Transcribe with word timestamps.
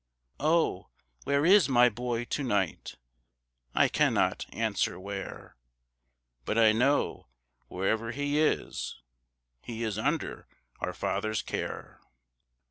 Oh, 0.39 0.89
where 1.25 1.45
is 1.45 1.69
my 1.69 1.87
boy 1.87 2.25
to 2.25 2.43
night? 2.43 2.95
I 3.75 3.87
cannot 3.87 4.47
answer 4.51 4.99
where, 4.99 5.55
But 6.43 6.57
I 6.57 6.71
know, 6.71 7.27
wherever 7.67 8.09
he 8.11 8.39
is, 8.39 8.99
He 9.61 9.83
is 9.83 9.99
under 9.99 10.47
our 10.79 10.93
Father's 10.93 11.43
care. 11.43 12.01